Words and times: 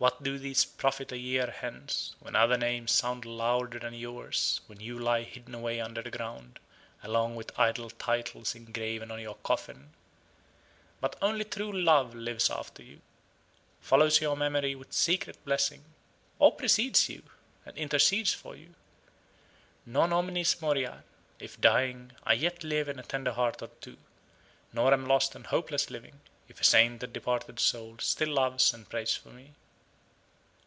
What 0.00 0.22
do 0.22 0.38
these 0.38 0.64
profit 0.64 1.10
a 1.10 1.18
year 1.18 1.50
hence, 1.50 2.14
when 2.20 2.36
other 2.36 2.56
names 2.56 2.92
sound 2.92 3.24
louder 3.24 3.80
than 3.80 3.94
yours, 3.94 4.60
when 4.68 4.78
you 4.78 4.96
lie 4.96 5.22
hidden 5.24 5.56
away 5.56 5.80
under 5.80 6.02
the 6.02 6.10
ground, 6.12 6.60
along 7.02 7.34
with 7.34 7.58
idle 7.58 7.90
titles 7.90 8.54
engraven 8.54 9.10
on 9.10 9.18
your 9.18 9.34
coffin? 9.34 9.94
But 11.00 11.16
only 11.20 11.42
true 11.44 11.72
love 11.72 12.14
lives 12.14 12.48
after 12.48 12.80
you 12.84 13.00
follows 13.80 14.20
your 14.20 14.36
memory 14.36 14.76
with 14.76 14.92
secret 14.92 15.44
blessing 15.44 15.84
or 16.38 16.54
precedes 16.54 17.08
you, 17.08 17.24
and 17.66 17.76
intercedes 17.76 18.32
for 18.32 18.54
you. 18.54 18.76
Non 19.84 20.12
omnis 20.12 20.54
moriar 20.62 21.02
if 21.40 21.60
dying, 21.60 22.12
I 22.22 22.34
yet 22.34 22.62
live 22.62 22.88
in 22.88 23.00
a 23.00 23.02
tender 23.02 23.32
heart 23.32 23.62
or 23.62 23.68
two; 23.80 23.96
nor 24.72 24.92
am 24.92 25.06
lost 25.06 25.34
and 25.34 25.48
hopeless 25.48 25.90
living, 25.90 26.20
if 26.48 26.60
a 26.60 26.64
sainted 26.64 27.12
departed 27.12 27.58
soul 27.58 27.96
still 27.98 28.28
loves 28.30 28.72
and 28.72 28.88
prays 28.88 29.16
for 29.16 29.30
me. 29.30 29.54